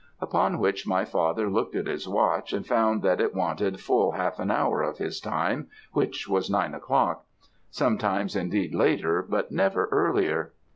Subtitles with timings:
[0.19, 4.39] Upon which my father looked at his watch, and found that it wanted full half
[4.39, 7.23] an hour of his time, which was nine o'clock;
[7.69, 10.53] sometimes, indeed, later, but never earlier.